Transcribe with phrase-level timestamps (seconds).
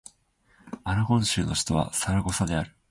[0.83, 2.73] アラゴン州の州都はサラゴサである